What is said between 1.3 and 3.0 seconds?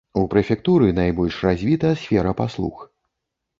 развіта сфера паслуг.